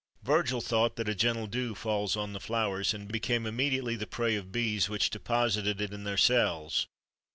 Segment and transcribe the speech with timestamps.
[0.23, 4.35] Virgil thought that a gentle dew falls on the flowers, and became immediately the prey
[4.35, 6.87] of bees, which deposited it in their cells.